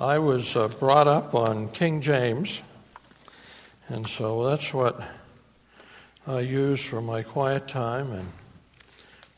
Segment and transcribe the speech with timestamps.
[0.00, 2.62] I was uh, brought up on King James,
[3.86, 4.98] and so that's what
[6.26, 8.26] I use for my quiet time and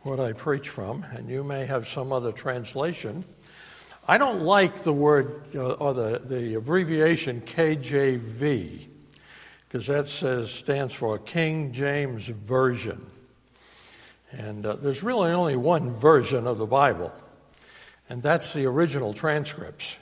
[0.02, 1.04] what I preach from.
[1.16, 3.24] And you may have some other translation.
[4.06, 8.86] I don't like the word uh, or the, the abbreviation KJV
[9.66, 13.04] because that says stands for King James Version.
[14.30, 17.10] And uh, there's really only one version of the Bible,
[18.08, 19.96] and that's the original transcripts.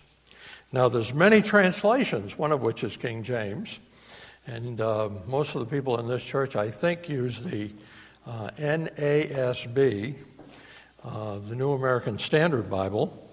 [0.72, 3.78] Now, there's many translations, one of which is King James,
[4.46, 7.70] and uh, most of the people in this church, I think, use the
[8.26, 10.16] uh, NASB,
[11.04, 13.28] uh, the New American Standard Bible.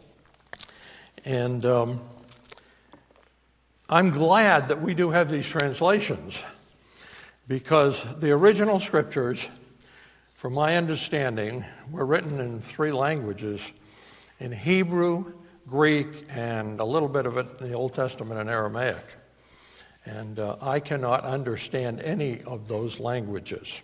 [1.26, 2.02] And um,
[3.90, 6.44] I'm glad that we do have these translations
[7.48, 9.48] because the original scriptures
[10.38, 13.72] from my understanding, were written in three languages
[14.40, 15.34] in Hebrew,
[15.68, 19.04] Greek, and a little bit of it in the Old Testament in Aramaic.
[20.06, 23.82] And uh, I cannot understand any of those languages.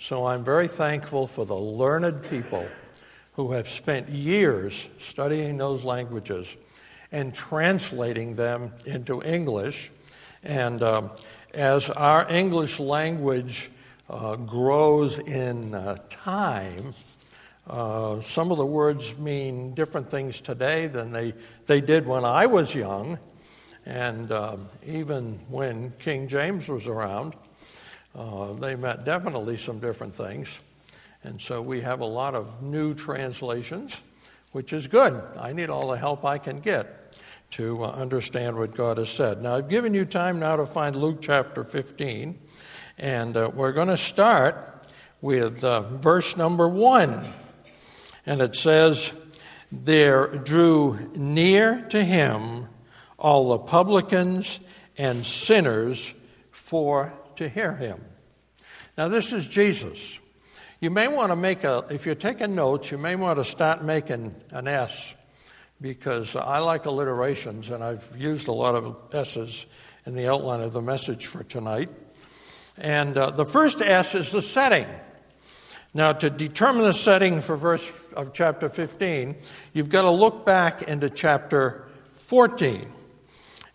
[0.00, 2.66] So I'm very thankful for the learned people
[3.34, 6.56] who have spent years studying those languages
[7.12, 9.92] and translating them into English.
[10.42, 11.10] And um,
[11.54, 13.70] as our English language
[14.10, 16.94] uh, grows in uh, time,
[17.68, 21.34] uh, some of the words mean different things today than they,
[21.66, 23.18] they did when I was young,
[23.86, 27.34] and um, even when King James was around.
[28.14, 30.60] Uh, they meant definitely some different things.
[31.24, 34.02] And so we have a lot of new translations,
[34.50, 35.22] which is good.
[35.38, 37.16] I need all the help I can get
[37.52, 39.42] to uh, understand what God has said.
[39.42, 42.38] Now, I've given you time now to find Luke chapter 15.
[42.98, 44.88] And uh, we're going to start
[45.20, 47.32] with uh, verse number one.
[48.26, 49.12] And it says,
[49.70, 52.68] There drew near to him
[53.18, 54.58] all the publicans
[54.98, 56.14] and sinners
[56.50, 58.00] for to hear him.
[58.96, 60.18] Now, this is Jesus.
[60.80, 63.84] You may want to make a, if you're taking notes, you may want to start
[63.84, 65.14] making an S
[65.80, 69.66] because I like alliterations and I've used a lot of S's
[70.06, 71.88] in the outline of the message for tonight.
[72.78, 74.86] And uh, the first S is the setting.
[75.94, 79.36] Now, to determine the setting for verse of chapter 15,
[79.74, 82.90] you've got to look back into chapter 14.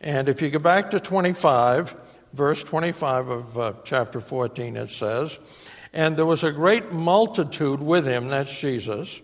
[0.01, 1.95] And if you go back to 25,
[2.33, 5.38] verse 25 of uh, chapter 14, it says,
[5.94, 9.22] And there was a great multitude with him, that's Jesus,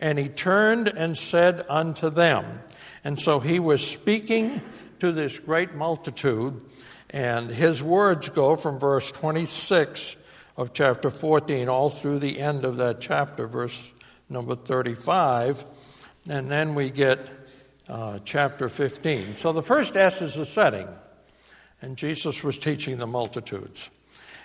[0.00, 2.62] and he turned and said unto them.
[3.04, 4.62] And so he was speaking
[5.00, 6.58] to this great multitude,
[7.10, 10.16] and his words go from verse 26
[10.60, 13.92] of chapter 14 all through the end of that chapter, verse
[14.28, 15.64] number 35.
[16.28, 17.18] And then we get
[17.88, 19.38] uh, chapter 15.
[19.38, 20.86] So the first S is the setting.
[21.80, 23.88] And Jesus was teaching the multitudes.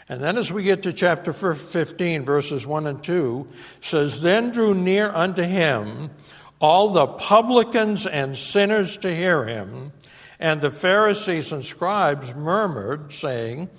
[0.07, 3.49] And then as we get to chapter 15, verses 1 and 2,
[3.81, 6.11] says, Then drew near unto him
[6.61, 9.91] all the publicans and sinners to hear him.
[10.39, 13.69] And the Pharisees and scribes murmured, saying,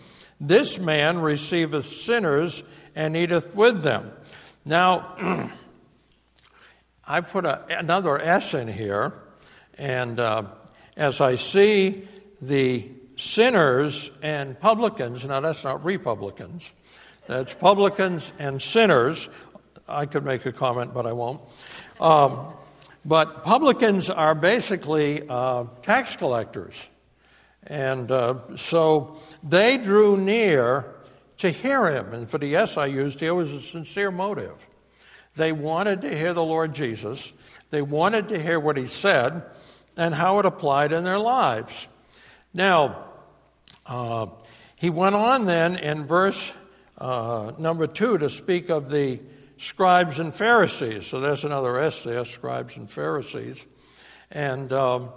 [0.40, 2.62] This man receiveth sinners
[2.94, 4.12] and eateth with them.
[4.64, 5.50] Now,
[7.06, 9.14] I put a, another S in here,
[9.78, 10.44] and uh,
[10.96, 12.06] as I see
[12.42, 16.72] the sinners and publicans, now that's not Republicans,
[17.26, 19.28] that's publicans and sinners.
[19.88, 21.40] I could make a comment, but I won't.
[22.00, 22.52] Um,
[23.04, 26.88] but publicans are basically uh, tax collectors.
[27.66, 30.94] And uh, so they drew near
[31.38, 32.14] to hear him.
[32.14, 34.54] And for the yes I used here was a sincere motive.
[35.34, 37.32] They wanted to hear the Lord Jesus,
[37.70, 39.46] they wanted to hear what he said
[39.96, 41.88] and how it applied in their lives.
[42.54, 43.04] Now,
[43.86, 44.26] uh,
[44.76, 46.52] he went on then in verse
[46.98, 49.20] uh, number two to speak of the
[49.58, 51.06] scribes and Pharisees.
[51.06, 53.66] So that's another S there, scribes and Pharisees.
[54.30, 55.10] And um,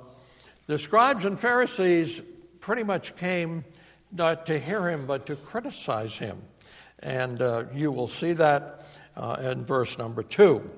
[0.68, 2.22] the scribes and Pharisees
[2.70, 3.66] pretty much came
[4.12, 6.40] not to hear him, but to criticize him.
[7.00, 8.84] And uh, you will see that
[9.18, 10.70] uh, in verse number two.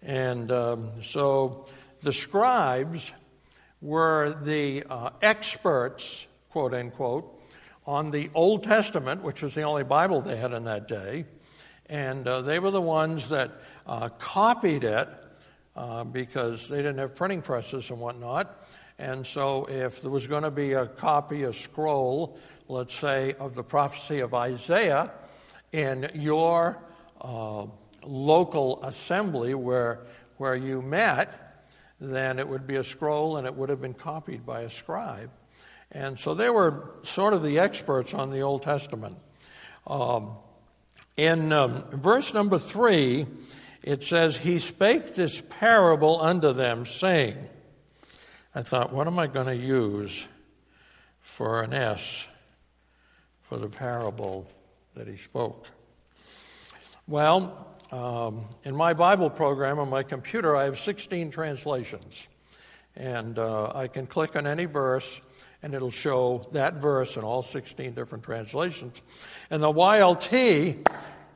[0.00, 1.68] And um, so
[2.00, 3.12] the scribes
[3.82, 7.38] were the uh, experts, quote unquote,
[7.86, 11.26] on the Old Testament, which was the only Bible they had in that day.
[11.90, 13.50] And uh, they were the ones that
[13.86, 15.10] uh, copied it
[15.76, 18.57] uh, because they didn't have printing presses and whatnot.
[18.98, 23.54] And so, if there was going to be a copy, a scroll, let's say, of
[23.54, 25.12] the prophecy of Isaiah
[25.70, 26.82] in your
[27.20, 27.66] uh,
[28.02, 30.00] local assembly where,
[30.38, 31.64] where you met,
[32.00, 35.30] then it would be a scroll and it would have been copied by a scribe.
[35.92, 39.16] And so they were sort of the experts on the Old Testament.
[39.86, 40.32] Um,
[41.16, 43.26] in um, verse number three,
[43.82, 47.36] it says, He spake this parable unto them, saying,
[48.58, 50.26] I thought, what am I going to use
[51.20, 52.26] for an S
[53.42, 54.50] for the parable
[54.96, 55.70] that he spoke?
[57.06, 62.26] Well, um, in my Bible program on my computer, I have 16 translations.
[62.96, 65.20] And uh, I can click on any verse,
[65.62, 69.02] and it'll show that verse in all 16 different translations.
[69.50, 70.84] And the YLT,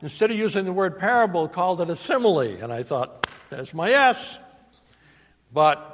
[0.01, 2.61] instead of using the word parable, called it a simile.
[2.61, 4.39] And I thought, there's my S.
[5.53, 5.92] But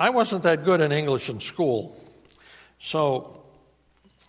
[0.00, 1.94] I wasn't that good in English in school.
[2.78, 3.42] So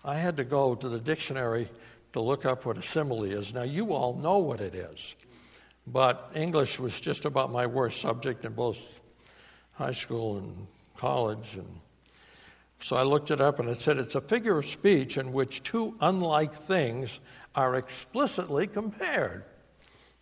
[0.04, 1.70] I had to go to the dictionary
[2.12, 3.54] to look up what a simile is.
[3.54, 5.16] Now, you all know what it is.
[5.88, 9.00] But English was just about my worst subject in both
[9.72, 11.56] high school and college.
[11.56, 11.80] And
[12.82, 15.64] so I looked it up and it said it's a figure of speech in which
[15.64, 17.22] two unlike things
[17.56, 19.46] are explicitly compared.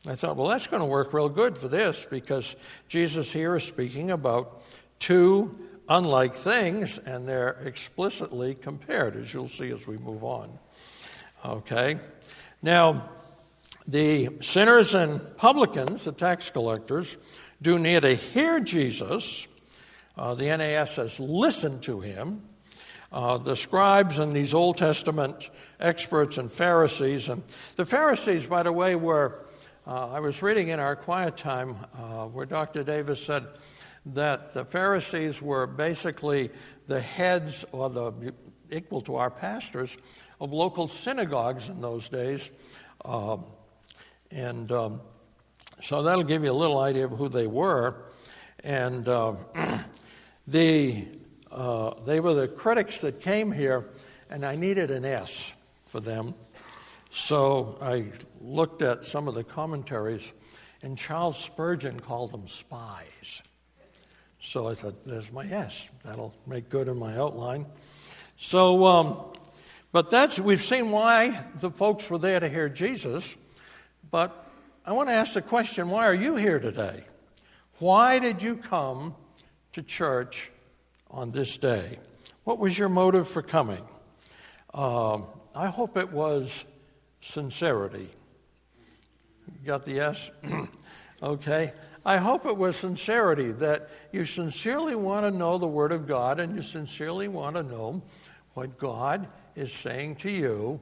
[0.06, 2.56] I thought, well, that's going to work real good for this because
[2.88, 4.62] Jesus here is speaking about
[5.00, 5.58] two
[5.90, 10.60] unlike things and they're explicitly compared, as you'll see as we move on.
[11.44, 12.00] Okay?
[12.62, 13.10] Now,
[13.88, 17.18] the sinners and publicans, the tax collectors,
[17.62, 19.48] do near to hear Jesus.
[20.16, 22.44] Uh, the NAS says, listen to him.
[23.12, 25.50] Uh, the scribes and these Old Testament
[25.80, 27.42] experts and Pharisees, and
[27.76, 29.40] the Pharisees, by the way, were,
[29.88, 32.84] uh, I was reading in our quiet time uh, where Dr.
[32.84, 33.48] Davis said
[34.14, 36.50] that the Pharisees were basically
[36.88, 38.34] the heads or the
[38.72, 39.98] equal to our pastors
[40.40, 42.50] of local synagogues in those days.
[43.04, 43.46] Um,
[44.32, 45.02] and um,
[45.82, 48.06] so that'll give you a little idea of who they were.
[48.64, 49.36] And uh,
[50.48, 51.08] the,
[51.52, 53.90] uh, they were the critics that came here,
[54.30, 55.54] and I needed an S
[55.86, 56.36] for them.
[57.12, 60.34] So I looked at some of the commentaries,
[60.82, 63.42] and Charles Spurgeon called them spies.
[64.40, 65.90] So I thought, there's my S.
[66.04, 67.66] That'll make good in my outline.
[68.38, 69.18] So, um,
[69.92, 73.36] but that's, we've seen why the folks were there to hear Jesus.
[74.10, 74.50] But
[74.86, 77.04] I want to ask the question why are you here today?
[77.80, 79.16] Why did you come
[79.74, 80.52] to church
[81.12, 82.00] on this day?
[82.44, 83.84] What was your motive for coming?
[84.74, 86.66] Um, I hope it was
[87.22, 88.10] sincerity.
[89.66, 90.32] got the yes?
[91.24, 91.74] okay.
[92.06, 96.40] I hope it was sincerity that you sincerely want to know the Word of God
[96.40, 98.02] and you sincerely want to know
[98.54, 100.80] what God is saying to you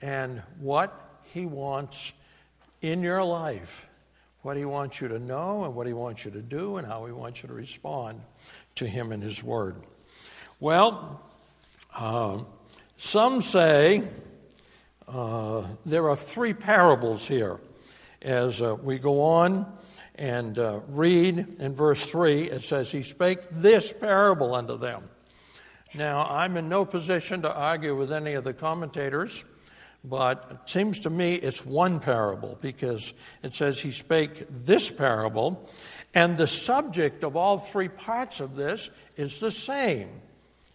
[0.00, 2.12] and what He wants
[2.80, 3.86] in your life
[4.44, 7.06] what He wants you to know and what He wants you to do and how
[7.06, 8.20] He wants you to respond
[8.74, 9.76] to Him and His Word.
[10.60, 11.22] Well,
[11.96, 12.40] uh,
[12.98, 14.04] some say
[15.08, 17.58] uh, there are three parables here.
[18.20, 19.66] As uh, we go on
[20.16, 25.08] and uh, read in verse 3, it says, He spake this parable unto them.
[25.94, 29.44] Now, I'm in no position to argue with any of the commentators
[30.04, 35.68] but it seems to me it's one parable because it says he spake this parable,
[36.14, 40.10] and the subject of all three parts of this is the same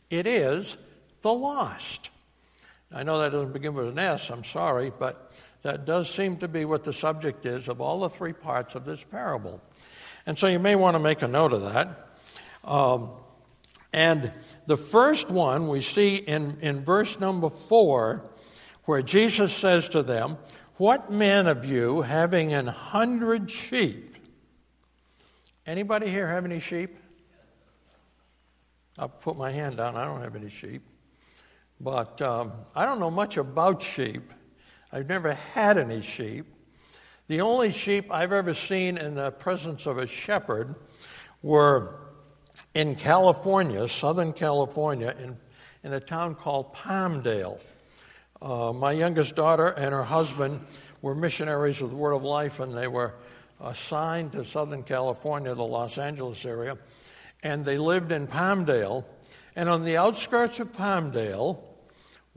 [0.09, 0.75] it is
[1.21, 2.10] the lost.
[2.91, 5.31] I know that doesn't begin with an S, I'm sorry, but
[5.62, 8.86] that does seem to be what the subject is of all the three parts of
[8.86, 9.62] this parable.
[10.25, 12.10] And so you may want to make a note of that.
[12.63, 13.12] Um,
[13.92, 14.32] and
[14.68, 18.24] the first one we see in, in verse number four
[18.86, 20.38] where Jesus says to them,
[20.78, 24.16] What man of you having an hundred sheep?
[25.66, 26.96] Anybody here have any sheep?
[28.98, 29.96] I'll put my hand down.
[29.96, 30.82] I don't have any sheep.
[31.80, 34.34] But um, I don't know much about sheep.
[34.91, 36.48] I've never had any sheep.
[37.27, 40.74] The only sheep I've ever seen in the presence of a shepherd
[41.43, 42.00] were
[42.74, 45.38] in California, Southern California, in,
[45.84, 47.60] in a town called Palmdale.
[48.41, 50.62] Uh, my youngest daughter and her husband
[51.03, 53.13] were missionaries of the Word of Life, and they were
[53.62, 56.79] assigned to Southern California, the Los Angeles area,
[57.43, 59.05] and they lived in Palmdale.
[59.55, 61.68] And on the outskirts of Palmdale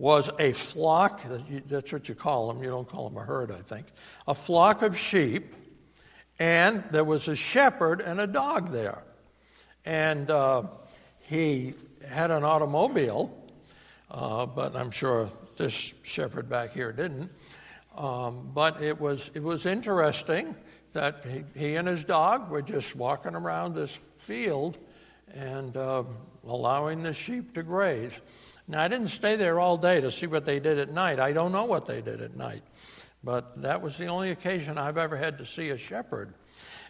[0.02, 1.22] was a flock,
[1.68, 3.86] that's what you call them, you don't call them a herd, I think,
[4.26, 5.54] a flock of sheep,
[6.40, 9.04] and there was a shepherd and a dog there.
[9.84, 10.64] And uh,
[11.20, 13.32] he had an automobile,
[14.10, 17.30] uh, but I'm sure this shepherd back here didn't.
[17.96, 20.56] Um, but it was, it was interesting
[20.94, 24.78] that he, he and his dog were just walking around this field
[25.32, 26.02] and uh,
[26.44, 28.20] allowing the sheep to graze.
[28.68, 31.18] Now, I didn't stay there all day to see what they did at night.
[31.18, 32.62] I don't know what they did at night.
[33.24, 36.34] But that was the only occasion I've ever had to see a shepherd.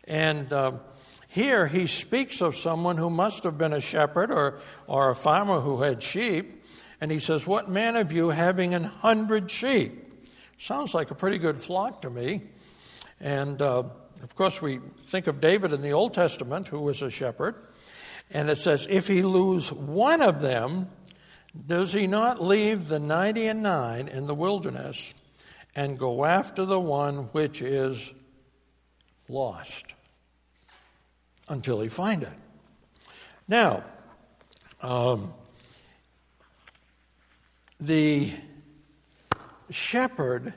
[0.05, 0.73] And uh,
[1.29, 5.61] here he speaks of someone who must have been a shepherd or, or a farmer
[5.61, 6.63] who had sheep.
[7.01, 9.99] And he says, What man of you having an hundred sheep?
[10.59, 12.43] Sounds like a pretty good flock to me.
[13.21, 13.85] And uh,
[14.23, 17.57] of course, we think of David in the Old Testament, who was a shepherd.
[18.31, 20.89] And it says, If he lose one of them,
[21.67, 25.15] does he not leave the ninety and nine in the wilderness
[25.75, 28.13] and go after the one which is
[29.29, 29.95] lost
[31.49, 32.33] until he find it?
[33.49, 33.85] Now,
[34.81, 35.35] um,
[37.81, 38.31] the
[39.71, 40.55] shepherd,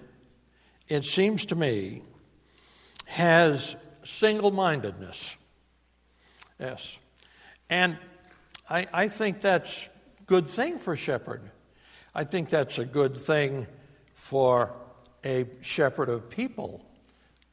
[0.87, 2.03] it seems to me,
[3.05, 5.35] has single mindedness.
[6.59, 6.97] Yes.
[7.69, 7.97] And
[8.69, 9.89] I, I think that's
[10.25, 11.41] good thing for a shepherd.
[12.13, 13.67] I think that's a good thing
[14.15, 14.73] for
[15.23, 16.85] a shepherd of people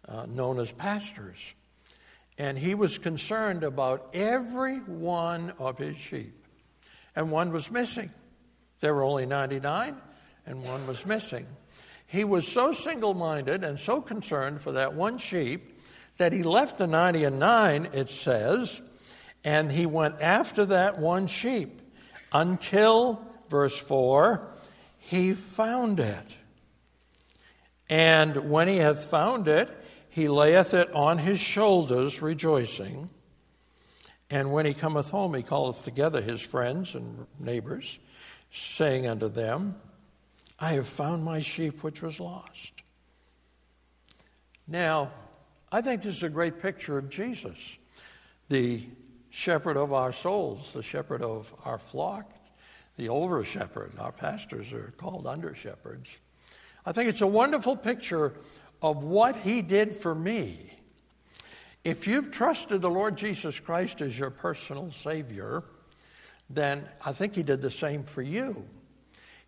[0.09, 1.55] uh, known as pastors.
[2.39, 6.47] And he was concerned about every one of his sheep.
[7.15, 8.11] And one was missing.
[8.81, 9.97] There were only 99,
[10.47, 11.47] and one was missing.
[12.07, 15.81] He was so single minded and so concerned for that one sheep
[16.17, 18.81] that he left the 90 and 9, it says,
[19.45, 21.82] and he went after that one sheep
[22.33, 24.47] until, verse 4,
[24.99, 26.27] he found it.
[27.89, 29.71] And when he hath found it,
[30.09, 33.11] he layeth it on his shoulders, rejoicing.
[34.31, 37.99] And when he cometh home, he calleth together his friends and neighbors,
[38.51, 39.77] saying unto them,
[40.59, 42.83] I have found my sheep which was lost.
[44.67, 45.11] Now,
[45.71, 47.79] I think this is a great picture of Jesus,
[48.49, 48.87] the
[49.33, 52.31] shepherd of our souls, the shepherd of our flock,
[52.97, 53.91] the over shepherd.
[53.99, 56.21] Our pastors are called under shepherds.
[56.85, 58.35] I think it's a wonderful picture
[58.83, 60.75] of what he did for me.
[61.83, 65.65] If you've trusted the Lord Jesus Christ as your personal Savior,
[66.51, 68.65] then I think he did the same for you.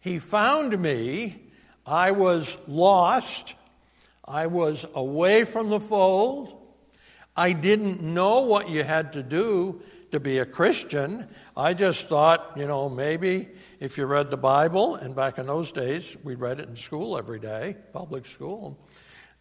[0.01, 1.43] He found me.
[1.87, 3.55] I was lost.
[4.25, 6.64] I was away from the fold.
[7.37, 11.29] I didn't know what you had to do to be a Christian.
[11.57, 13.49] I just thought, you know, maybe
[13.81, 17.19] if you read the Bible, and back in those days, we read it in school
[17.19, 18.79] every day, public school,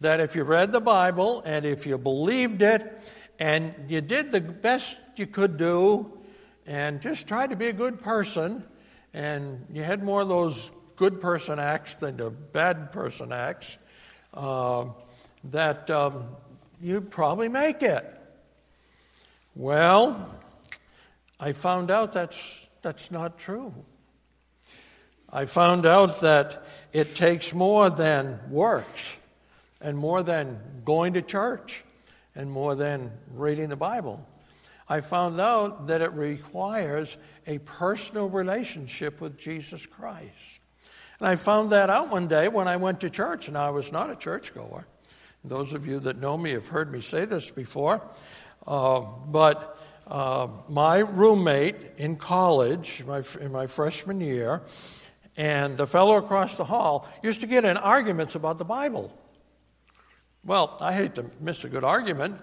[0.02, 3.00] that if you read the Bible and if you believed it
[3.38, 6.12] and you did the best you could do
[6.66, 8.64] and just tried to be a good person,
[9.14, 13.78] and you had more of those good person acts than the bad person acts,
[14.34, 14.86] uh,
[15.46, 16.36] that um,
[16.84, 18.06] you'd probably make it.
[19.56, 20.30] Well,
[21.40, 23.74] I found out that's, that's not true.
[25.32, 29.18] I found out that it takes more than works
[29.80, 31.84] and more than going to church
[32.36, 34.26] and more than reading the Bible.
[34.88, 37.16] I found out that it requires
[37.48, 40.60] a personal relationship with Jesus Christ.
[41.20, 43.92] And I found that out one day when I went to church, and I was
[43.92, 44.86] not a churchgoer.
[45.44, 48.02] Those of you that know me have heard me say this before.
[48.66, 54.62] Uh, but uh, my roommate in college, my, in my freshman year,
[55.36, 59.18] and the fellow across the hall used to get in arguments about the Bible.
[60.46, 62.40] Well, I hate to miss a good argument,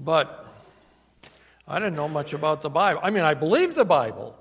[0.00, 0.46] but
[1.66, 3.00] I didn't know much about the Bible.
[3.02, 4.38] I mean, I believed the Bible,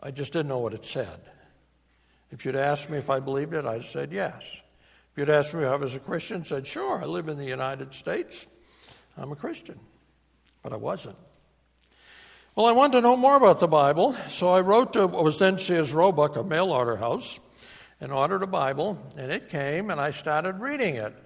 [0.00, 1.20] I just didn't know what it said.
[2.30, 4.62] If you'd asked me if I believed it, I'd have said yes.
[5.18, 7.44] You'd asked me if I was a Christian, I'd said, sure, I live in the
[7.44, 8.46] United States.
[9.16, 9.76] I'm a Christian.
[10.62, 11.16] But I wasn't.
[12.54, 15.40] Well, I wanted to know more about the Bible, so I wrote to what was
[15.40, 17.40] then Sears Roebuck, a mail order house,
[18.00, 21.16] and ordered a Bible, and it came, and I started reading it.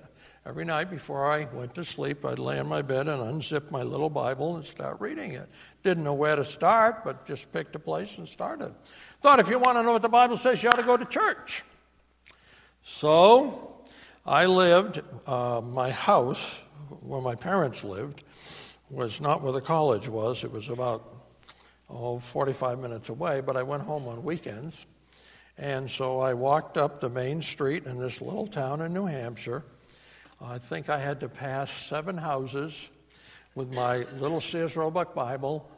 [0.46, 3.82] Every night before I went to sleep, I'd lay in my bed and unzip my
[3.82, 5.50] little Bible and start reading it.
[5.82, 8.74] Didn't know where to start, but just picked a place and started.
[9.20, 11.04] Thought if you want to know what the Bible says, you ought to go to
[11.04, 11.62] church.
[12.84, 13.71] So
[14.24, 16.60] I lived, uh, my house,
[17.00, 18.22] where my parents lived,
[18.88, 20.44] was not where the college was.
[20.44, 21.02] It was about,
[21.90, 24.86] oh, 45 minutes away, but I went home on weekends.
[25.58, 29.64] And so I walked up the main street in this little town in New Hampshire.
[30.40, 32.90] I think I had to pass seven houses
[33.56, 35.68] with my little Sears Roebuck Bible.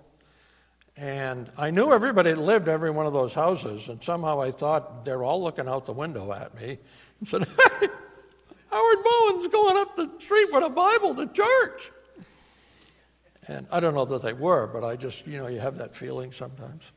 [0.98, 5.06] And I knew everybody that lived every one of those houses, and somehow I thought
[5.06, 6.76] they're all looking out the window at me
[7.20, 7.46] and said,
[8.74, 11.92] Howard Bowen's going up the street with a Bible to church.
[13.46, 15.94] And I don't know that they were, but I just, you know, you have that
[15.94, 16.90] feeling sometimes.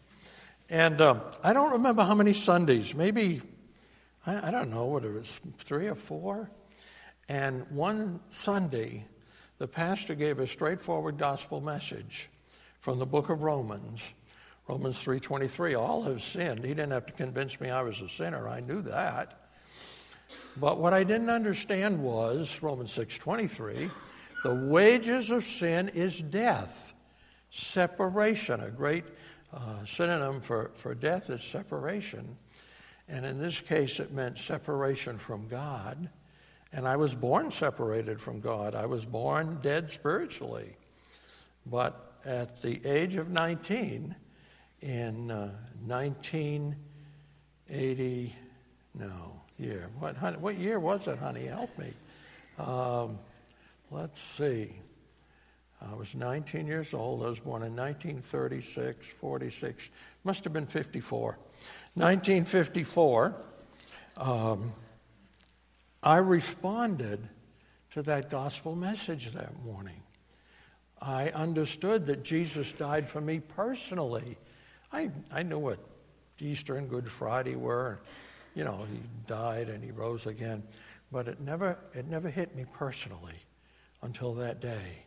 [0.71, 3.41] And um, I don't remember how many Sundays, maybe,
[4.25, 6.49] I, I don't know what it was, three or four.
[7.29, 9.05] And one Sunday,
[9.59, 12.27] the pastor gave a straightforward gospel message
[12.79, 14.03] from the book of Romans.
[14.67, 16.63] Romans 3:23 all have sinned.
[16.63, 18.49] He didn't have to convince me I was a sinner.
[18.49, 19.46] I knew that.
[20.57, 23.89] But what I didn't understand was Romans 6:23,
[24.43, 26.93] the wages of sin is death,
[27.49, 28.61] separation.
[28.61, 29.05] A great
[29.53, 32.37] uh, synonym for, for death is separation.
[33.07, 36.09] And in this case, it meant separation from God.
[36.73, 38.75] And I was born separated from God.
[38.75, 40.75] I was born dead spiritually.
[41.65, 44.13] But at the age of 19,
[44.81, 45.51] in uh,
[45.85, 48.35] 1980,
[48.93, 49.89] no, year.
[49.99, 51.45] What, honey, what year was it, honey?
[51.45, 51.93] Help me.
[52.59, 53.19] Um,
[53.91, 54.73] let's see.
[55.81, 57.23] I was 19 years old.
[57.23, 59.91] I was born in 1936, 46,
[60.23, 61.37] must have been 54.
[61.93, 63.35] 1954,
[64.17, 64.73] um,
[66.01, 67.27] I responded
[67.91, 70.01] to that gospel message that morning.
[70.99, 74.37] I understood that Jesus died for me personally.
[74.91, 75.79] I, I knew what
[76.39, 77.99] Easter and Good Friday were.
[78.57, 80.63] You know, he died and he rose again.
[81.11, 83.35] But it never, it never hit me personally
[84.01, 85.03] until that day.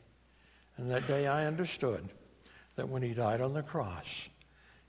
[0.77, 2.09] And that day I understood
[2.77, 4.29] that when he died on the cross,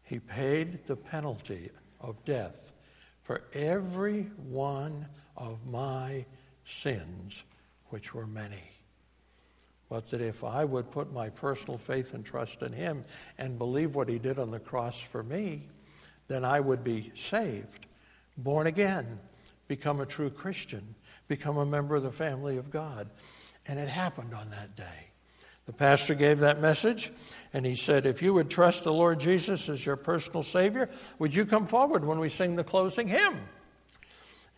[0.03, 2.72] he paid the penalty of death
[3.24, 6.24] for every one of my
[6.63, 7.44] sins,
[7.89, 8.70] which were many.
[9.89, 13.06] But that if I would put my personal faith and trust in him
[13.39, 15.68] and believe what he did on the cross for me,
[16.27, 17.88] then I would be saved,
[18.38, 19.20] born again,
[19.68, 20.96] become a true Christian,
[21.28, 23.10] become a member of the family of God.
[23.68, 25.12] And it happened on that day.
[25.68, 27.12] The pastor gave that message,
[27.54, 31.36] and he said, If you would trust the Lord Jesus as your personal Savior, would
[31.36, 33.38] you come forward when we sing the closing hymn?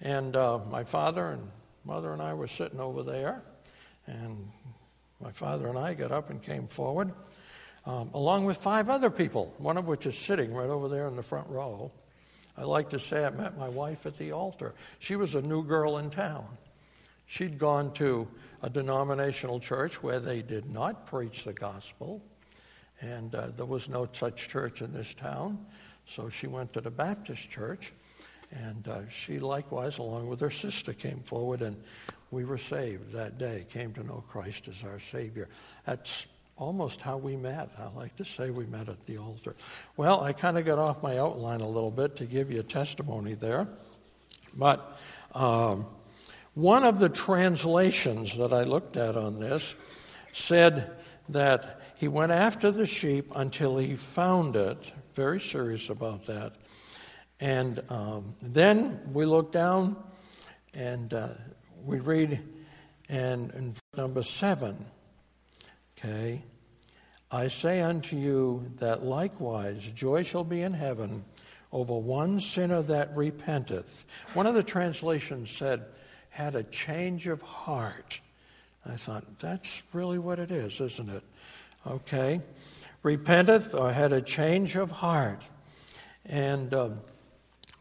[0.01, 1.51] And uh, my father and
[1.85, 3.43] mother and I were sitting over there,
[4.07, 4.49] and
[5.21, 7.11] my father and I got up and came forward,
[7.85, 11.17] um, along with five other people, one of which is sitting right over there in
[11.17, 11.91] the front row.
[12.57, 14.73] I like to say I met my wife at the altar.
[14.99, 16.45] She was a new girl in town.
[17.25, 18.27] She'd gone to
[18.61, 22.21] a denominational church where they did not preach the gospel,
[23.01, 25.65] and uh, there was no such church in this town.
[26.05, 27.93] So she went to the Baptist church,
[28.51, 31.81] and uh, she likewise, along with her sister, came forward, and
[32.29, 35.49] we were saved that day, came to know Christ as our Savior.
[35.85, 36.27] That's
[36.63, 37.69] almost how we met.
[37.77, 39.55] I like to say we met at the altar.
[39.97, 42.63] Well, I kind of got off my outline a little bit to give you a
[42.63, 43.67] testimony there,
[44.55, 44.97] but.
[45.35, 45.85] Um,
[46.55, 49.73] one of the translations that I looked at on this
[50.33, 50.91] said
[51.29, 54.77] that he went after the sheep until he found it,
[55.15, 56.53] very serious about that.
[57.39, 59.95] And um, then we look down
[60.75, 61.29] and uh,
[61.83, 62.39] we read
[63.09, 64.85] in, in number seven,
[65.97, 66.43] okay,
[67.33, 71.25] I say unto you that likewise joy shall be in heaven
[71.71, 74.05] over one sinner that repenteth.
[74.35, 75.83] One of the translations said,
[76.29, 78.21] had a change of heart.
[78.85, 81.23] I thought, that's really what it is, isn't it?
[81.87, 82.39] Okay.
[83.01, 85.41] Repenteth or had a change of heart.
[86.27, 86.99] And um,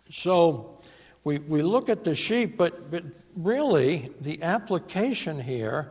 [0.09, 0.81] so
[1.25, 3.05] we, we look at the sheep, but, but
[3.37, 5.91] really the application here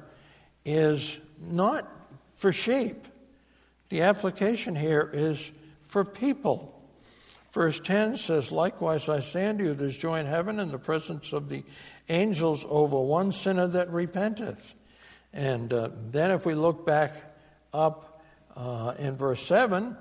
[0.65, 1.87] is not
[2.37, 3.05] for sheep.
[3.91, 5.51] The application here is
[5.83, 6.81] for people.
[7.51, 11.33] Verse 10 says, Likewise I say unto you, there's joy in heaven in the presence
[11.33, 11.65] of the
[12.07, 14.75] angels over one sinner that repenteth.
[15.33, 17.13] And uh, then if we look back
[17.73, 18.23] up
[18.55, 19.97] uh, in verse 7,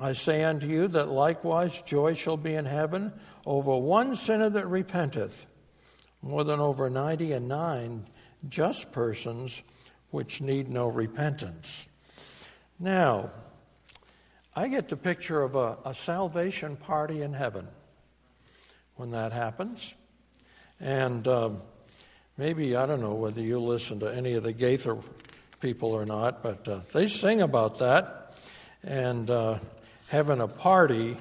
[0.00, 3.12] I say unto you that likewise joy shall be in heaven
[3.44, 5.46] over one sinner that repenteth,
[6.22, 8.06] more than over ninety and nine
[8.48, 9.64] just persons
[10.10, 11.88] which need no repentance.
[12.78, 13.30] Now,
[14.54, 17.68] I get the picture of a, a salvation party in heaven
[18.96, 19.94] when that happens.
[20.78, 21.62] And um,
[22.36, 24.98] maybe, I don't know whether you listen to any of the Gaither
[25.60, 28.34] people or not, but uh, they sing about that
[28.84, 29.58] and uh,
[30.08, 31.16] having a party.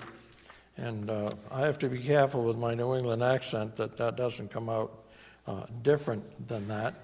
[0.75, 4.51] And uh, I have to be careful with my New England accent that that doesn't
[4.51, 4.91] come out
[5.47, 6.95] uh, different than that.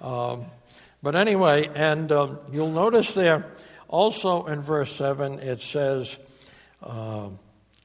[0.00, 0.44] Um,
[1.02, 3.46] but anyway, and um, you'll notice there
[3.92, 6.18] also in verse 7 it says,
[6.82, 7.28] uh,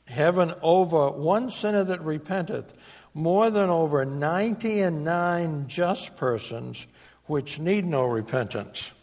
[0.08, 2.74] Heaven over one sinner that repenteth
[3.14, 6.88] more than over 90 and 9 just persons
[7.26, 8.94] which need no repentance.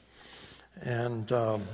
[0.80, 1.68] And um,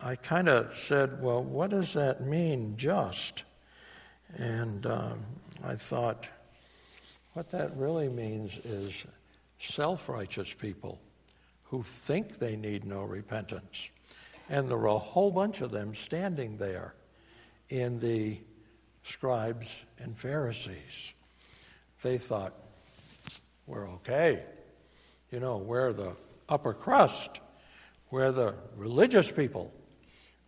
[0.00, 3.44] I kind of said, well, what does that mean, just?
[4.36, 5.20] And um,
[5.62, 6.26] I thought,
[7.34, 9.06] what that really means is
[9.60, 10.98] self righteous people
[11.74, 13.90] who think they need no repentance.
[14.48, 16.94] And there were a whole bunch of them standing there
[17.68, 18.38] in the
[19.02, 19.66] scribes
[19.98, 21.14] and Pharisees.
[22.00, 22.54] They thought,
[23.66, 24.44] we're okay.
[25.32, 26.14] You know, we're the
[26.48, 27.40] upper crust,
[28.12, 29.74] we're the religious people.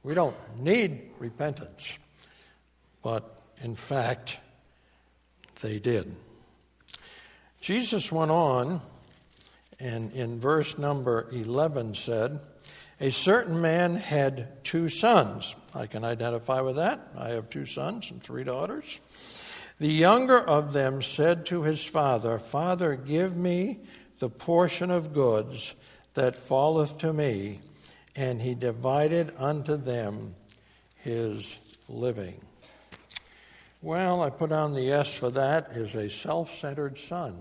[0.04, 1.98] We don't need repentance.
[3.02, 4.38] But in fact,
[5.60, 6.14] they did.
[7.60, 8.80] Jesus went on
[9.78, 12.40] and in verse number 11 said,
[13.00, 15.54] A certain man had two sons.
[15.74, 17.08] I can identify with that.
[17.16, 19.00] I have two sons and three daughters.
[19.78, 23.80] The younger of them said to his father, Father, give me
[24.18, 25.74] the portion of goods
[26.14, 27.60] that falleth to me.
[28.14, 30.34] And he divided unto them
[30.96, 32.40] his living.
[33.82, 37.36] Well, I put on the S for that is a self centered son.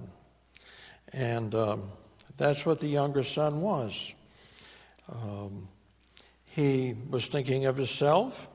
[1.13, 1.83] And um,
[2.37, 4.13] that's what the younger son was.
[5.11, 5.67] Um,
[6.45, 8.49] he was thinking of himself.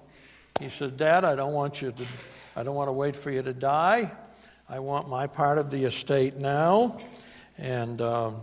[0.59, 2.07] He said, Dad, I don't want you to,
[2.57, 4.11] I don't want to wait for you to die.
[4.69, 7.01] I want my part of the estate now.
[7.59, 8.43] And um,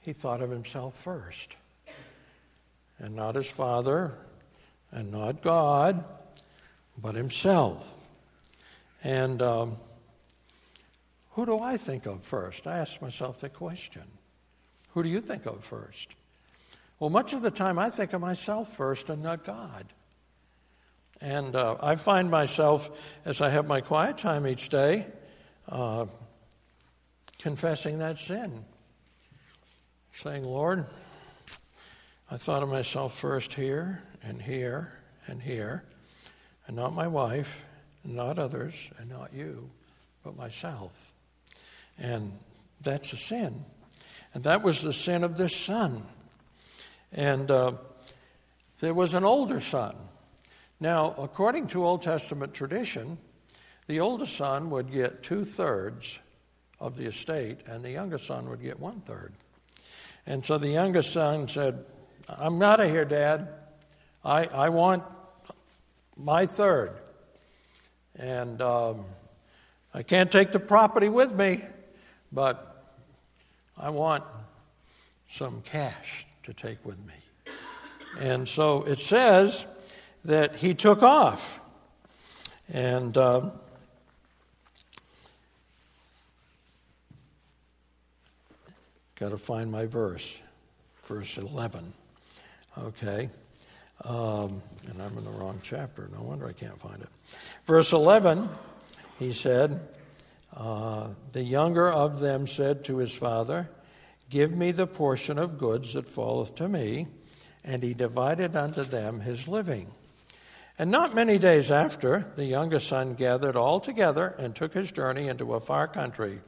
[0.00, 1.54] he thought of himself first,
[2.98, 4.12] and not his father,
[4.90, 6.04] and not God,
[6.98, 7.88] but himself.
[9.04, 9.76] And um,
[11.32, 12.66] who do I think of first?
[12.66, 14.02] I ask myself the question.
[14.90, 16.14] Who do you think of first?
[16.98, 19.86] Well, much of the time I think of myself first and not God.
[21.20, 22.90] And uh, I find myself,
[23.24, 25.06] as I have my quiet time each day,
[25.68, 26.06] uh,
[27.38, 28.64] confessing that sin.
[30.12, 30.84] Saying, Lord,
[32.30, 34.92] I thought of myself first here and here
[35.26, 35.84] and here,
[36.66, 37.64] and not my wife,
[38.04, 39.70] and not others, and not you,
[40.22, 40.92] but myself.
[41.98, 42.32] And
[42.80, 43.64] that's a sin.
[44.34, 46.02] And that was the sin of this son.
[47.12, 47.72] And uh,
[48.80, 49.94] there was an older son.
[50.80, 53.18] Now, according to Old Testament tradition,
[53.86, 56.18] the oldest son would get two thirds
[56.80, 59.32] of the estate, and the youngest son would get one third.
[60.26, 61.84] And so the youngest son said,
[62.28, 63.48] I'm out of here, Dad.
[64.24, 65.04] I, I want
[66.16, 66.92] my third.
[68.16, 69.04] And um,
[69.92, 71.62] I can't take the property with me
[72.32, 72.96] but
[73.76, 74.24] I want
[75.28, 77.14] some cash to take with me.
[78.20, 79.66] And so it says
[80.24, 81.58] that he took off.
[82.72, 83.50] And uh,
[89.16, 90.38] got to find my verse,
[91.06, 91.92] verse 11.
[92.78, 93.28] Okay.
[94.04, 96.08] Um, and I'm in the wrong chapter.
[96.12, 97.08] No wonder I can't find it.
[97.66, 98.48] Verse 11,
[99.18, 99.80] he said,
[100.56, 103.68] uh, the younger of them said to his father,
[104.30, 107.08] Give me the portion of goods that falleth to me.
[107.64, 109.88] And he divided unto them his living.
[110.78, 115.28] And not many days after, the youngest son gathered all together and took his journey
[115.28, 116.40] into a far country,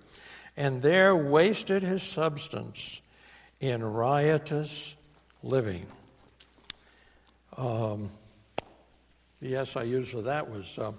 [0.56, 3.00] and there wasted his substance
[3.60, 4.96] in riotous
[5.42, 5.86] living.
[7.56, 8.10] Um,
[9.40, 10.92] the S I used for that was uh,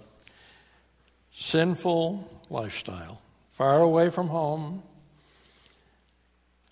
[1.38, 3.20] sinful lifestyle,
[3.52, 4.82] far away from home.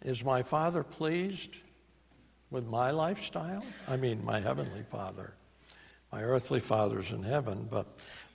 [0.02, 1.50] Is my Father pleased
[2.50, 3.62] with my lifestyle?
[3.86, 5.34] I mean, my Heavenly Father.
[6.10, 7.86] My earthly Father's in heaven, but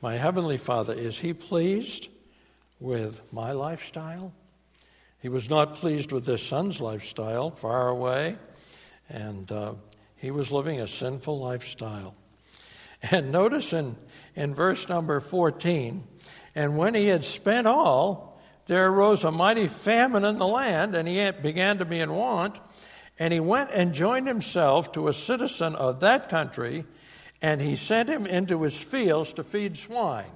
[0.01, 2.09] my Heavenly Father, is He pleased
[2.79, 4.33] with my lifestyle?
[5.21, 8.37] He was not pleased with this son's lifestyle, far away,
[9.09, 9.73] and uh,
[10.15, 12.15] he was living a sinful lifestyle.
[13.01, 13.95] And notice in,
[14.35, 16.03] in verse number 14,
[16.55, 21.07] and when he had spent all, there arose a mighty famine in the land, and
[21.07, 22.59] he began to be in want.
[23.17, 26.85] And he went and joined himself to a citizen of that country,
[27.41, 30.31] and he sent him into his fields to feed swine.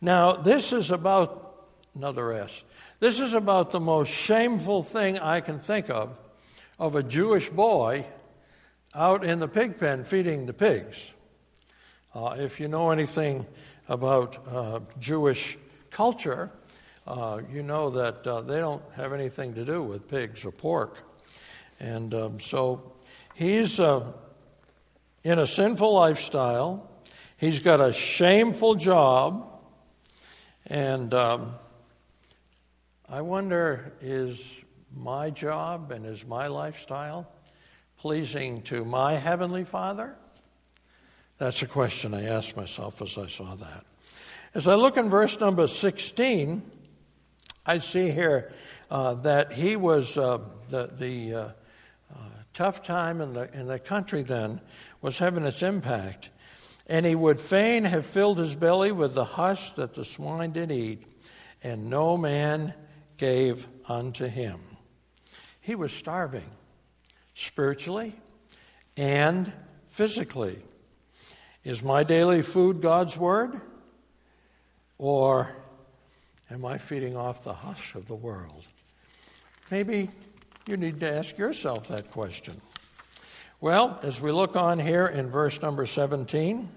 [0.00, 2.64] Now, this is about, another S,
[3.00, 6.18] this is about the most shameful thing I can think of
[6.78, 8.06] of a Jewish boy
[8.94, 11.12] out in the pig pen feeding the pigs.
[12.14, 13.46] Uh, if you know anything
[13.88, 15.56] about uh, Jewish
[15.90, 16.50] culture,
[17.06, 21.02] uh, you know that uh, they don't have anything to do with pigs or pork.
[21.78, 22.92] And um, so
[23.34, 24.12] he's uh,
[25.22, 26.90] in a sinful lifestyle,
[27.36, 29.46] he's got a shameful job,
[30.68, 31.54] And um,
[33.08, 37.30] I wonder is my job and is my lifestyle
[37.98, 40.16] pleasing to my Heavenly Father?
[41.38, 43.84] That's a question I asked myself as I saw that.
[44.54, 46.62] As I look in verse number 16,
[47.66, 48.50] I see here
[48.90, 50.38] uh, that he was uh,
[50.70, 52.18] the, the uh, uh,
[52.54, 54.62] tough time in the, in the country then
[55.02, 56.30] was having its impact.
[56.86, 60.72] And he would fain have filled his belly with the husk that the swine did
[60.72, 61.02] eat,
[61.62, 62.72] and no man
[63.18, 64.60] gave unto him.
[65.60, 66.48] He was starving
[67.34, 68.14] spiritually
[68.96, 69.52] and
[69.90, 70.62] physically.
[71.66, 73.60] Is my daily food God's word?
[74.98, 75.50] Or
[76.48, 78.64] am I feeding off the husk of the world?
[79.68, 80.08] Maybe
[80.68, 82.60] you need to ask yourself that question.
[83.60, 86.68] Well, as we look on here in verse number 17,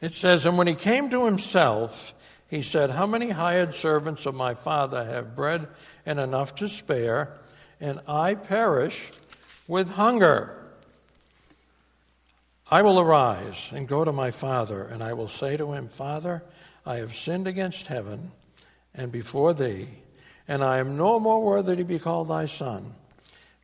[0.00, 2.14] it says, And when he came to himself,
[2.48, 5.68] he said, How many hired servants of my father have bread
[6.04, 7.38] and enough to spare,
[7.80, 9.12] and I perish
[9.68, 10.65] with hunger?
[12.68, 16.42] I will arise and go to my father, and I will say to him, Father,
[16.84, 18.32] I have sinned against heaven
[18.92, 19.86] and before thee,
[20.48, 22.94] and I am no more worthy to be called thy son.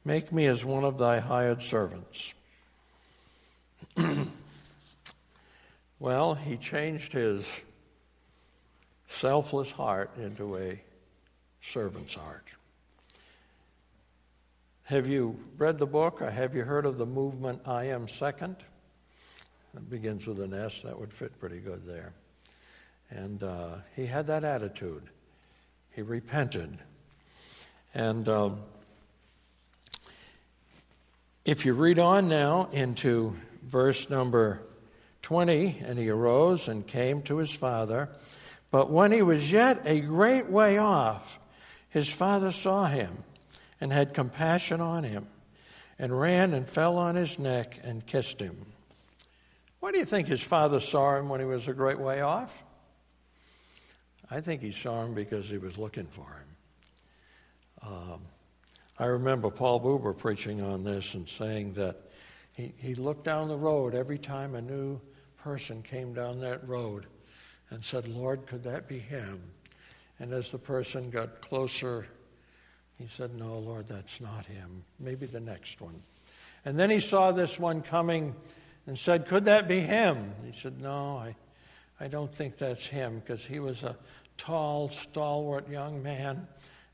[0.05, 2.35] Make me as one of thy hired servants.
[5.99, 7.61] well, he changed his
[9.09, 10.81] selfless heart into a
[11.61, 12.55] servant's heart.
[14.85, 18.57] Have you read the book or have you heard of the movement I Am Second?
[19.75, 20.83] It begins with an S.
[20.83, 22.13] That would fit pretty good there.
[23.11, 25.03] And uh, he had that attitude.
[25.93, 26.79] He repented.
[27.95, 28.61] And um,
[31.45, 34.63] if you read on now into verse number
[35.23, 38.09] 20, and he arose and came to his father.
[38.71, 41.39] But when he was yet a great way off,
[41.89, 43.25] his father saw him
[43.81, 45.27] and had compassion on him,
[45.99, 48.72] and ran and fell on his neck and kissed him.
[49.83, 52.57] Why do you think his father saw him when he was a great way off?
[54.31, 57.91] I think he saw him because he was looking for him.
[57.91, 58.21] Um,
[59.01, 61.97] I remember Paul Buber preaching on this and saying that
[62.53, 65.01] he, he looked down the road every time a new
[65.39, 67.07] person came down that road
[67.71, 69.43] and said, Lord, could that be him?
[70.21, 72.07] And as the person got closer,
[72.99, 74.85] he said, No, Lord, that's not him.
[75.01, 76.05] Maybe the next one.
[76.65, 78.37] And then he saw this one coming
[78.87, 80.33] and said, Could that be him?
[80.45, 81.35] He said, No, I,
[82.01, 83.97] I don't think that's him because he was a
[84.37, 86.47] tall, stalwart young man.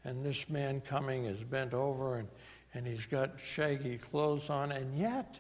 [0.05, 2.29] And this man coming is bent over and,
[2.74, 4.72] and he's got shaggy clothes on.
[4.72, 5.38] And yet,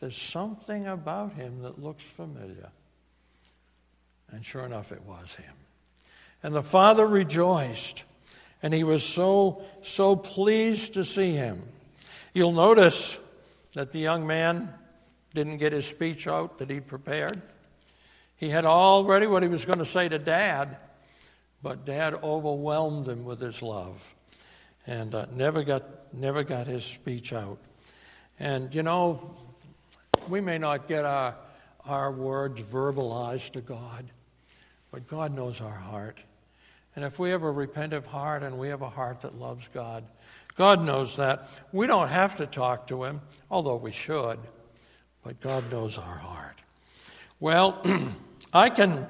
[0.00, 2.70] there's something about him that looks familiar.
[4.30, 5.54] And sure enough, it was him.
[6.42, 8.04] And the father rejoiced,
[8.62, 11.62] and he was so, so pleased to see him.
[12.34, 13.18] You'll notice
[13.74, 14.72] that the young man
[15.36, 17.40] didn't get his speech out that he prepared.
[18.36, 20.78] He had already what he was going to say to Dad,
[21.62, 24.02] but Dad overwhelmed him with his love
[24.86, 27.58] and uh, never, got, never got his speech out.
[28.40, 29.36] And you know,
[30.26, 31.34] we may not get our,
[31.84, 34.06] our words verbalized to God,
[34.90, 36.18] but God knows our heart.
[36.94, 40.04] And if we have a repentant heart and we have a heart that loves God,
[40.56, 41.46] God knows that.
[41.72, 43.20] We don't have to talk to Him,
[43.50, 44.38] although we should
[45.26, 46.54] but God knows our heart.
[47.40, 47.82] Well,
[48.52, 49.08] I can,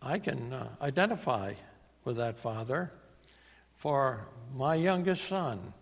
[0.00, 1.54] I can uh, identify
[2.04, 2.92] with that father
[3.78, 5.72] for my youngest son.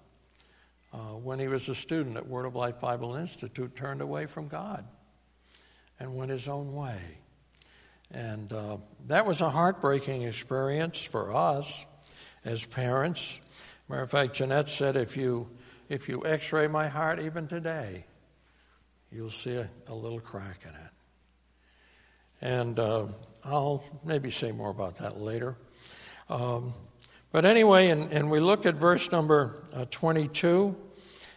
[0.91, 4.49] Uh, when he was a student at Word of Life Bible Institute, turned away from
[4.49, 4.87] God
[6.01, 6.99] and went his own way.
[8.11, 11.85] And uh, that was a heartbreaking experience for us
[12.43, 13.39] as parents.
[13.87, 15.51] Matter of fact, Jeanette said, if you,
[15.91, 18.07] if you x ray my heart even today,
[19.15, 20.91] you'll see a, a little crack in it.
[22.41, 23.07] And uh,
[23.45, 25.57] I'll maybe say more about that later.
[26.29, 26.75] Um,
[27.31, 30.75] but anyway, and, and, we look at verse number uh, 22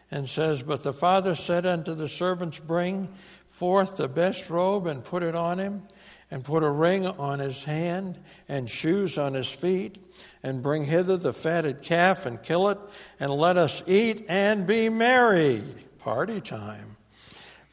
[0.10, 3.10] and says, But the father said unto the servants, Bring
[3.52, 5.84] forth the best robe and put it on him,
[6.32, 9.98] and put a ring on his hand and shoes on his feet,
[10.42, 12.80] and bring hither the fatted calf and kill it,
[13.20, 15.62] and let us eat and be merry.
[16.00, 16.97] Party time.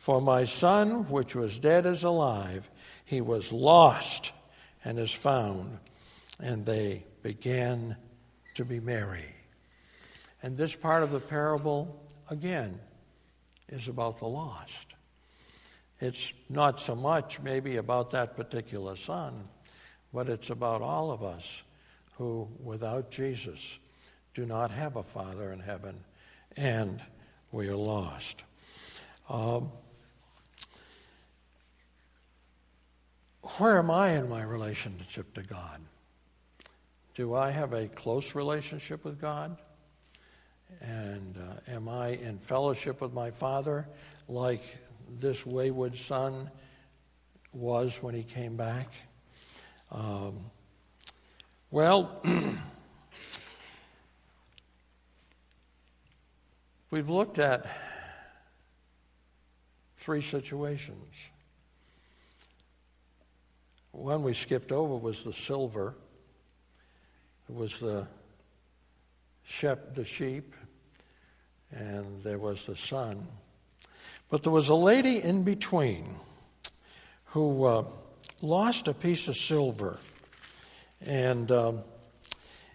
[0.05, 2.69] For my son, which was dead, is alive.
[3.07, 4.33] He was lost
[4.85, 5.79] and is found.
[6.39, 7.97] And they began
[8.57, 9.35] to be merry.
[10.43, 12.81] And this part of the parable, again,
[13.71, 14.93] is about the lost.
[16.03, 19.49] It's not so much maybe about that particular son,
[20.13, 21.63] but it's about all of us
[22.19, 23.79] who, without Jesus,
[24.35, 26.05] do not have a Father in heaven,
[26.59, 27.01] and
[27.53, 28.45] we are lost.
[29.31, 29.73] Um,
[33.59, 35.81] where am I in my relationship to God?
[37.15, 39.59] Do I have a close relationship with God?
[40.81, 43.87] And uh, am I in fellowship with my Father
[44.29, 44.63] like
[45.21, 46.51] this wayward son
[47.53, 48.89] was when he came back?
[49.93, 50.51] Um,
[51.71, 52.23] well,
[56.91, 57.67] we've looked at
[59.99, 61.31] three situations.
[63.95, 65.95] One we skipped over was the silver.
[67.49, 68.09] It was the,
[69.45, 70.53] shep, the sheep,
[71.71, 73.29] and there was the son.
[74.31, 76.17] But there was a lady in between
[77.27, 77.85] who uh,
[78.43, 79.99] lost a piece of silver.
[81.01, 81.81] And um,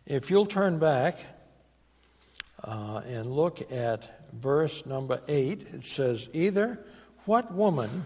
[0.05, 1.19] if you'll turn back
[2.63, 6.79] uh, and look at verse number 8, it says, Either
[7.25, 8.05] what woman,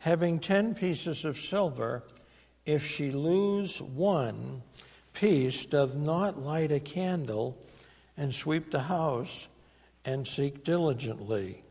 [0.00, 2.02] having ten pieces of silver,
[2.68, 4.62] if she lose one
[5.14, 7.56] piece, doth not light a candle
[8.14, 9.48] and sweep the house
[10.04, 11.62] and seek diligently?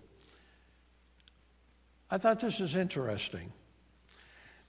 [2.10, 3.54] I thought this is interesting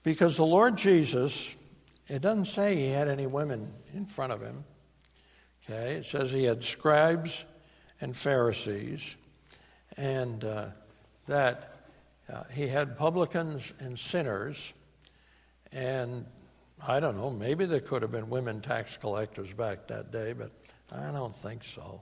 [0.03, 1.55] because the Lord Jesus,
[2.07, 4.65] it doesn't say he had any women in front of him.
[5.63, 7.43] Okay, it says he had scribes
[7.99, 9.15] and Pharisees,
[9.97, 10.65] and uh,
[11.27, 11.87] that
[12.31, 14.73] uh, he had publicans and sinners,
[15.71, 16.25] and
[16.85, 20.51] I don't know, maybe there could have been women tax collectors back that day, but
[20.91, 22.01] I don't think so.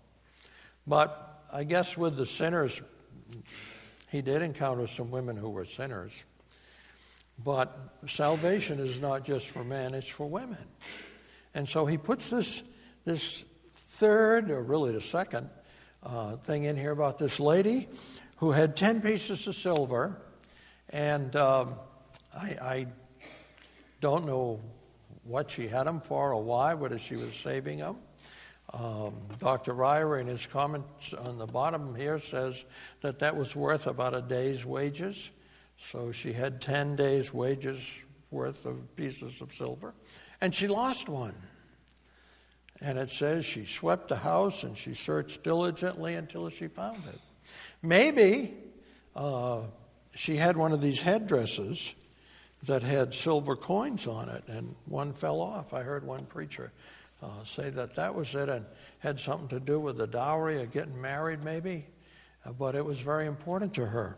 [0.86, 2.82] But I guess with the sinners,
[4.10, 6.24] he did encounter some women who were sinners.
[7.44, 7.78] But
[8.08, 10.58] salvation is not just for men, it's for women.
[11.54, 12.64] And so he puts this,
[13.06, 13.44] this
[13.76, 15.50] third, or really the second,
[16.04, 17.88] uh, thing in here about this lady
[18.38, 20.22] who had 10 pieces of silver.
[20.90, 21.76] And um,
[22.34, 22.88] I, I,
[24.00, 24.62] don't know
[25.24, 27.98] what she had them for or why, whether she was saving them.
[28.74, 29.74] Um, Dr.
[29.74, 32.66] Ryrie, in his comments on the bottom here, says
[33.02, 35.32] that that was worth about a day's wages.
[35.78, 39.94] So she had 10 days' wages worth of pieces of silver,
[40.42, 41.36] and she lost one.
[42.82, 47.20] And it says she swept the house and she searched diligently until she found it.
[47.82, 48.54] Maybe
[49.16, 49.62] uh,
[50.14, 51.96] she had one of these headdresses
[52.64, 55.74] that had silver coins on it, and one fell off.
[55.74, 56.72] I heard one preacher
[57.22, 58.66] uh, say that that was it and
[59.00, 61.86] had something to do with the dowry or getting married, maybe.
[62.46, 64.18] Uh, but it was very important to her.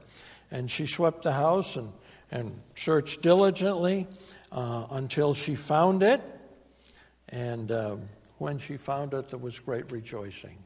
[0.52, 1.91] And she swept the house and,
[2.32, 4.08] and searched diligently
[4.52, 6.21] uh, until she found it.
[7.30, 7.97] And uh,
[8.38, 10.58] when she found it, there was great rejoicing.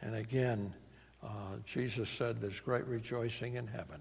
[0.00, 0.74] And again,
[1.22, 4.00] uh, Jesus said, There's great rejoicing in heaven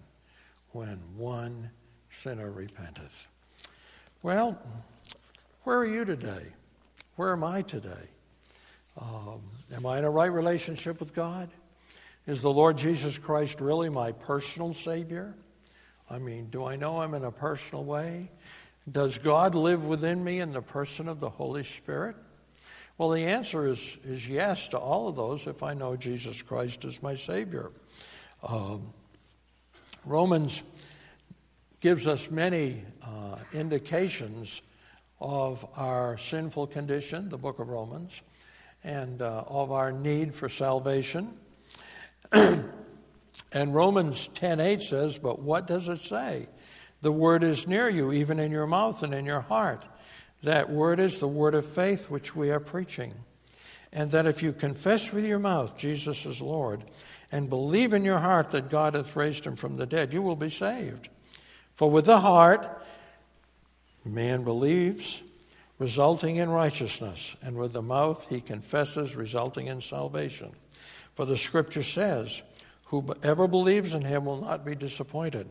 [0.72, 1.72] when one
[2.10, 3.28] sinner repenteth.
[4.24, 4.58] Well,
[5.63, 6.46] where are you today?
[7.15, 8.10] Where am I today?
[9.00, 9.41] Um,
[9.76, 11.50] am I in a right relationship with God?
[12.26, 15.36] Is the Lord Jesus Christ really my personal Savior?
[16.10, 18.32] I mean, do I know Him in a personal way?
[18.89, 22.15] Does God live within me in the person of the Holy Spirit?
[22.98, 26.84] Well, the answer is, is yes to all of those if I know Jesus Christ
[26.86, 27.72] as my Savior.
[28.41, 28.93] Um,
[30.06, 30.63] Romans
[31.80, 34.62] gives us many uh, indications
[35.20, 38.22] of our sinful condition, the book of Romans,
[38.84, 41.34] and uh, of our need for salvation.
[42.32, 42.66] and
[43.54, 46.48] Romans 10:8 says, "But what does it say?
[47.02, 49.84] The word is near you, even in your mouth and in your heart."
[50.44, 53.13] That word is the word of faith which we are preaching.
[53.92, 56.84] And that if you confess with your mouth Jesus is Lord
[57.32, 60.36] and believe in your heart that God hath raised him from the dead, you will
[60.36, 61.10] be saved.
[61.78, 62.84] For with the heart
[64.04, 65.22] man believes,
[65.80, 70.51] resulting in righteousness, and with the mouth he confesses, resulting in salvation.
[71.16, 72.41] For the scripture says,
[72.86, 75.47] Whoever believes in him will not be disappointed.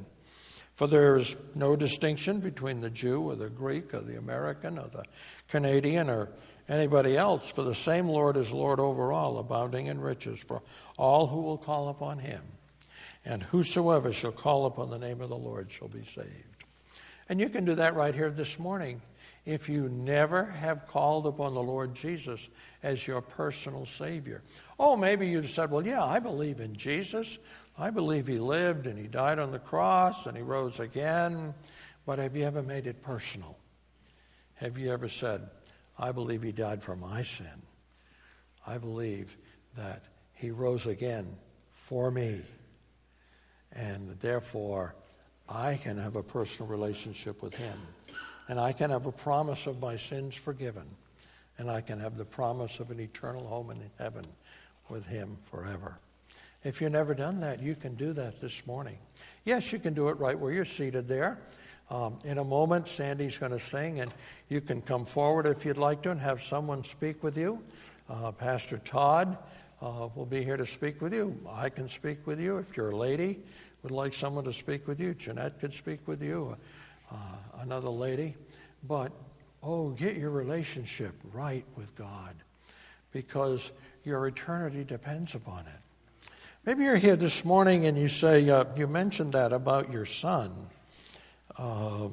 [0.74, 4.88] For there is no distinction between the Jew or the Greek or the American or
[4.88, 5.04] the
[5.48, 6.30] Canadian or
[6.68, 10.62] anybody else, for the same Lord is Lord over all, abounding in riches for
[10.98, 12.42] all who will call upon him.
[13.26, 16.64] And whosoever shall call upon the name of the Lord shall be saved.
[17.28, 19.02] And you can do that right here this morning
[19.44, 22.48] if you never have called upon the Lord Jesus
[22.84, 24.42] as your personal Savior.
[24.78, 27.38] Oh, maybe you've said, Well, yeah, I believe in Jesus.
[27.76, 31.52] I believe He lived and He died on the cross and He rose again.
[32.06, 33.58] But have you ever made it personal?
[34.54, 35.50] Have you ever said,
[35.98, 37.62] I believe he died for my sin?
[38.66, 39.36] I believe
[39.76, 40.02] that
[40.34, 41.36] he rose again
[41.72, 42.40] for me.
[43.76, 44.94] And therefore,
[45.48, 47.78] I can have a personal relationship with him.
[48.48, 50.86] And I can have a promise of my sins forgiven.
[51.58, 54.26] And I can have the promise of an eternal home in heaven
[54.88, 55.98] with him forever.
[56.64, 58.98] If you've never done that, you can do that this morning.
[59.44, 61.38] Yes, you can do it right where you're seated there.
[61.90, 64.12] Um, in a moment, Sandy's going to sing, and
[64.48, 67.62] you can come forward if you'd like to and have someone speak with you.
[68.10, 69.38] Uh, Pastor Todd
[69.82, 71.38] uh, will be here to speak with you.
[71.48, 72.58] I can speak with you.
[72.58, 73.40] If you're a lady,
[73.82, 76.56] would like someone to speak with you, Jeanette could speak with you,
[77.12, 77.16] uh,
[77.60, 78.34] another lady.
[78.82, 79.12] But,
[79.62, 82.34] oh, get your relationship right with God
[83.12, 83.70] because
[84.02, 86.28] your eternity depends upon it.
[86.64, 90.52] Maybe you're here this morning and you say, uh, you mentioned that about your son.
[91.56, 92.08] Uh,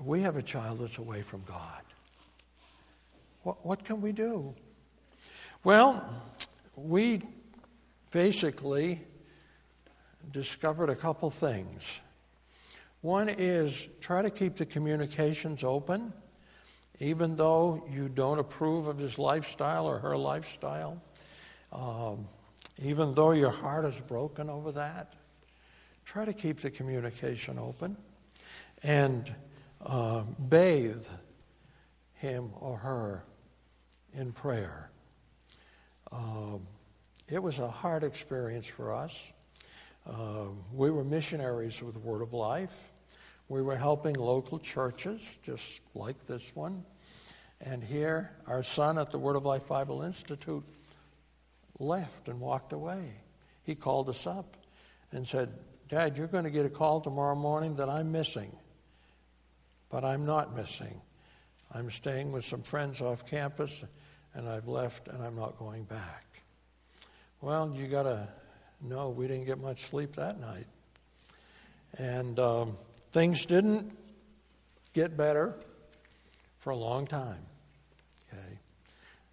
[0.00, 1.82] we have a child that's away from God.
[3.42, 4.54] What, what can we do?
[5.64, 6.08] Well,
[6.76, 7.20] we
[8.12, 9.00] basically
[10.30, 11.98] discovered a couple things.
[13.00, 16.12] One is try to keep the communications open,
[17.00, 21.02] even though you don't approve of his lifestyle or her lifestyle,
[21.72, 22.28] um,
[22.80, 25.14] even though your heart is broken over that.
[26.04, 27.96] Try to keep the communication open
[28.84, 29.34] and
[29.84, 31.06] uh, bathe
[32.14, 33.24] him or her
[34.14, 34.87] in prayer.
[36.10, 36.66] Um,
[37.28, 39.32] it was a hard experience for us.
[40.06, 42.90] Uh, we were missionaries with Word of Life.
[43.48, 46.84] We were helping local churches, just like this one.
[47.60, 50.64] And here, our son at the Word of Life Bible Institute
[51.78, 53.14] left and walked away.
[53.64, 54.56] He called us up
[55.12, 55.52] and said,
[55.88, 58.56] Dad, you're going to get a call tomorrow morning that I'm missing.
[59.90, 61.00] But I'm not missing.
[61.72, 63.84] I'm staying with some friends off campus,
[64.34, 66.24] and I've left, and I'm not going back.
[67.40, 68.28] Well, you got to
[68.80, 70.66] know we didn't get much sleep that night.
[71.96, 72.76] And um,
[73.12, 73.96] things didn't
[74.92, 75.54] get better
[76.58, 77.40] for a long time.
[78.32, 78.58] Okay.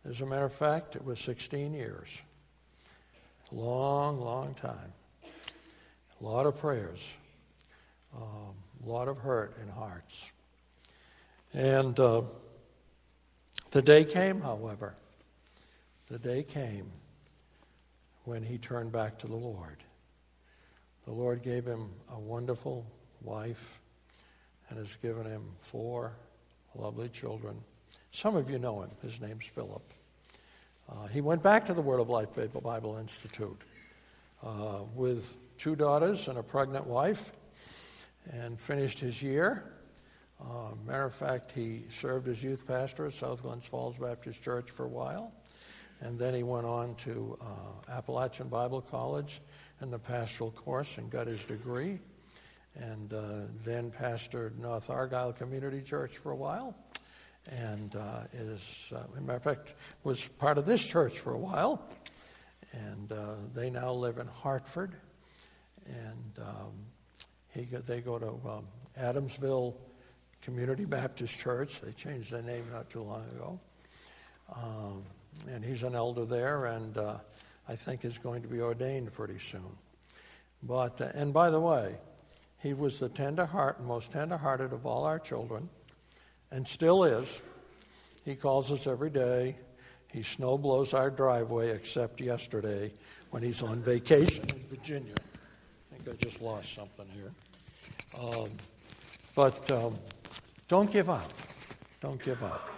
[0.08, 2.22] As a matter of fact, it was 16 years.
[3.52, 4.94] Long, long time.
[6.22, 7.16] A lot of prayers.
[8.16, 10.32] Um, a lot of hurt in hearts.
[11.54, 12.22] And uh,
[13.76, 14.96] the day came, however.
[16.08, 16.90] The day came
[18.24, 19.84] when he turned back to the Lord.
[21.04, 22.86] The Lord gave him a wonderful
[23.22, 23.82] wife
[24.70, 26.14] and has given him four
[26.74, 27.58] lovely children.
[28.14, 28.92] Some of you know him.
[29.02, 29.84] His name's Philip.
[30.88, 32.30] Uh, he went back to the Word of Life
[32.64, 33.62] Bible Institute
[34.42, 37.30] uh, with two daughters and a pregnant wife
[38.32, 39.66] and finished his year.
[40.42, 44.70] Uh, matter of fact, he served as youth pastor at South Glens Falls Baptist Church
[44.70, 45.34] for a while.
[46.02, 49.42] And then he went on to uh, Appalachian Bible College
[49.82, 52.00] in the pastoral course and got his degree.
[52.76, 56.76] And uh, then pastored North Argyle Community Church for a while.
[57.48, 61.82] And uh, is, uh, matter of fact, was part of this church for a while.
[62.74, 64.96] And uh, they now live in Hartford.
[65.88, 66.74] And um,
[67.54, 68.68] he, they go to um,
[69.00, 69.76] Adamsville
[70.46, 71.82] Community Baptist Church.
[71.82, 73.60] They changed their name not too long ago.
[74.56, 75.04] Um,
[75.50, 77.18] and he's an elder there, and uh,
[77.68, 79.76] I think is going to be ordained pretty soon.
[80.62, 81.96] But uh, and by the way,
[82.62, 85.68] he was the tender heart, most tender-hearted of all our children,
[86.52, 87.42] and still is.
[88.24, 89.58] He calls us every day.
[90.14, 92.94] He snow blows our driveway, except yesterday
[93.32, 95.16] when he's on vacation in Virginia.
[95.18, 97.32] I think I just lost something here.
[98.22, 98.50] Um,
[99.36, 99.98] but um,
[100.68, 101.32] don't give up.
[102.02, 102.70] Don't give up.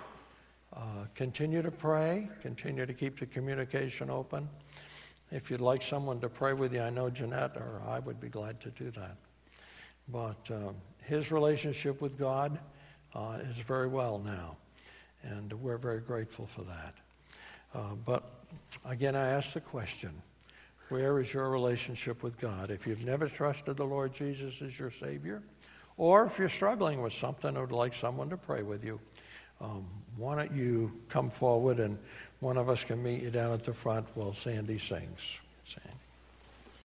[0.76, 4.48] Uh, continue to pray, continue to keep the communication open.
[5.32, 8.30] If you'd like someone to pray with you, I know Jeanette or I would be
[8.30, 9.18] glad to do that.
[10.10, 10.74] But uh,
[11.04, 12.60] his relationship with God
[13.16, 14.58] uh, is very well now,
[15.24, 16.94] and we're very grateful for that.
[17.74, 18.30] Uh, but
[18.86, 20.12] again, I ask the question
[20.90, 22.70] where is your relationship with God?
[22.70, 25.44] If you've never trusted the Lord Jesus as your Savior,
[25.98, 29.00] or if you're struggling with something and would like someone to pray with you,
[29.60, 29.86] um,
[30.16, 31.98] why don't you come forward and
[32.40, 35.20] one of us can meet you down at the front while Sandy sings.
[35.66, 36.07] Sandy.